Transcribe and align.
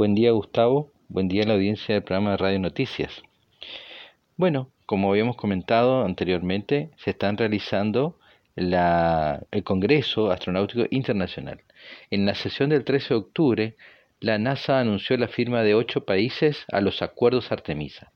Buen 0.00 0.14
día 0.14 0.30
Gustavo, 0.30 0.90
buen 1.10 1.28
día 1.28 1.42
a 1.42 1.46
la 1.46 1.52
audiencia 1.52 1.94
del 1.94 2.02
programa 2.02 2.30
de 2.30 2.36
Radio 2.38 2.58
Noticias. 2.58 3.22
Bueno, 4.38 4.70
como 4.86 5.10
habíamos 5.10 5.36
comentado 5.36 6.06
anteriormente, 6.06 6.88
se 6.96 7.10
están 7.10 7.36
realizando 7.36 8.18
el 8.56 9.62
Congreso 9.62 10.30
Astronáutico 10.30 10.86
Internacional. 10.88 11.60
En 12.10 12.24
la 12.24 12.34
sesión 12.34 12.70
del 12.70 12.82
13 12.82 13.08
de 13.08 13.14
octubre, 13.20 13.76
la 14.20 14.38
NASA 14.38 14.80
anunció 14.80 15.18
la 15.18 15.28
firma 15.28 15.62
de 15.62 15.74
ocho 15.74 16.06
países 16.06 16.64
a 16.72 16.80
los 16.80 17.02
acuerdos 17.02 17.52
Artemisa. 17.52 18.10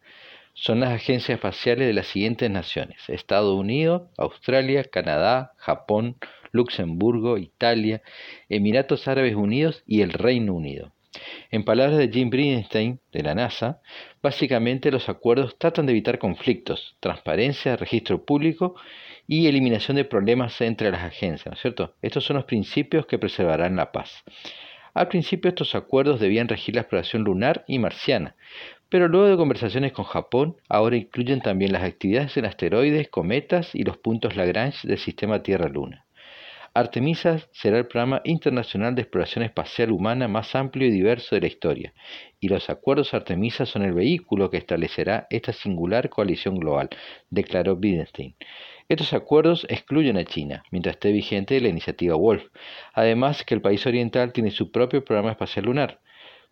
Son 0.54 0.80
las 0.80 0.88
agencias 0.88 1.36
espaciales 1.36 1.86
de 1.86 1.92
las 1.92 2.06
siguientes 2.06 2.50
naciones: 2.50 2.96
Estados 3.08 3.54
Unidos, 3.54 4.04
Australia, 4.16 4.84
Canadá, 4.84 5.52
Japón, 5.58 6.16
Luxemburgo, 6.50 7.36
Italia, 7.36 8.00
Emiratos 8.48 9.06
Árabes 9.06 9.34
Unidos 9.34 9.82
y 9.86 10.00
el 10.00 10.14
Reino 10.14 10.54
Unido. 10.54 10.94
En 11.54 11.62
palabras 11.62 11.98
de 11.98 12.08
Jim 12.08 12.30
Bridenstine, 12.30 12.98
de 13.12 13.22
la 13.22 13.36
NASA, 13.36 13.80
básicamente 14.20 14.90
los 14.90 15.08
acuerdos 15.08 15.56
tratan 15.56 15.86
de 15.86 15.92
evitar 15.92 16.18
conflictos, 16.18 16.96
transparencia, 16.98 17.76
registro 17.76 18.24
público 18.24 18.74
y 19.28 19.46
eliminación 19.46 19.96
de 19.96 20.04
problemas 20.04 20.60
entre 20.62 20.90
las 20.90 21.04
agencias, 21.04 21.46
¿no 21.46 21.52
es 21.52 21.60
cierto? 21.60 21.94
Estos 22.02 22.24
son 22.24 22.34
los 22.34 22.46
principios 22.46 23.06
que 23.06 23.20
preservarán 23.20 23.76
la 23.76 23.92
paz. 23.92 24.24
Al 24.94 25.06
principio 25.06 25.48
estos 25.48 25.76
acuerdos 25.76 26.18
debían 26.18 26.48
regir 26.48 26.74
la 26.74 26.80
exploración 26.80 27.22
lunar 27.22 27.64
y 27.68 27.78
marciana, 27.78 28.34
pero 28.88 29.06
luego 29.06 29.28
de 29.28 29.36
conversaciones 29.36 29.92
con 29.92 30.06
Japón, 30.06 30.56
ahora 30.68 30.96
incluyen 30.96 31.40
también 31.40 31.72
las 31.72 31.84
actividades 31.84 32.36
en 32.36 32.46
asteroides, 32.46 33.10
cometas 33.10 33.76
y 33.76 33.84
los 33.84 33.96
puntos 33.98 34.34
Lagrange 34.34 34.88
del 34.88 34.98
sistema 34.98 35.44
Tierra-Luna. 35.44 36.04
Artemisa 36.76 37.38
será 37.52 37.78
el 37.78 37.86
programa 37.86 38.20
internacional 38.24 38.96
de 38.96 39.02
exploración 39.02 39.44
espacial 39.44 39.92
humana 39.92 40.26
más 40.26 40.56
amplio 40.56 40.88
y 40.88 40.90
diverso 40.90 41.36
de 41.36 41.42
la 41.42 41.46
historia, 41.46 41.94
y 42.40 42.48
los 42.48 42.68
acuerdos 42.68 43.14
Artemisa 43.14 43.64
son 43.64 43.82
el 43.82 43.92
vehículo 43.92 44.50
que 44.50 44.56
establecerá 44.56 45.28
esta 45.30 45.52
singular 45.52 46.10
coalición 46.10 46.56
global, 46.56 46.90
declaró 47.30 47.74
Wittgenstein. 47.74 48.34
Estos 48.88 49.12
acuerdos 49.12 49.64
excluyen 49.70 50.18
a 50.18 50.24
China, 50.24 50.64
mientras 50.72 50.96
esté 50.96 51.12
vigente 51.12 51.60
la 51.60 51.68
iniciativa 51.68 52.16
Wolf, 52.16 52.48
además 52.92 53.44
que 53.44 53.54
el 53.54 53.62
país 53.62 53.86
oriental 53.86 54.32
tiene 54.32 54.50
su 54.50 54.72
propio 54.72 55.04
programa 55.04 55.30
espacial 55.30 55.66
lunar. 55.66 56.00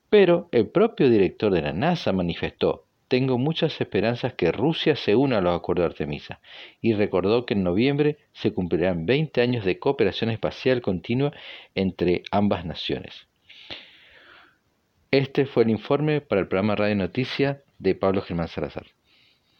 Pero 0.08 0.48
el 0.52 0.68
propio 0.68 1.10
director 1.10 1.52
de 1.52 1.62
la 1.62 1.72
NASA 1.72 2.12
manifestó, 2.12 2.86
tengo 3.12 3.36
muchas 3.36 3.78
esperanzas 3.78 4.32
que 4.32 4.52
Rusia 4.52 4.96
se 4.96 5.14
una 5.14 5.36
a 5.36 5.40
los 5.42 5.54
acuerdos 5.54 5.82
de 5.82 5.88
Artemisa 5.88 6.40
y 6.80 6.94
recordó 6.94 7.44
que 7.44 7.52
en 7.52 7.62
noviembre 7.62 8.16
se 8.32 8.54
cumplirán 8.54 9.04
20 9.04 9.42
años 9.42 9.66
de 9.66 9.78
cooperación 9.78 10.30
espacial 10.30 10.80
continua 10.80 11.30
entre 11.74 12.22
ambas 12.30 12.64
naciones. 12.64 13.28
Este 15.10 15.44
fue 15.44 15.64
el 15.64 15.68
informe 15.68 16.22
para 16.22 16.40
el 16.40 16.48
programa 16.48 16.74
Radio 16.74 16.96
Noticias 16.96 17.58
de 17.78 17.94
Pablo 17.94 18.22
Germán 18.22 18.48
Salazar. 18.48 18.86